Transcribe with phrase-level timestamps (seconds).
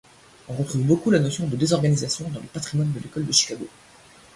[0.49, 3.67] On retrouve beaucoup la notion de désorganisation dans le patrimoine de l’École de Chicago.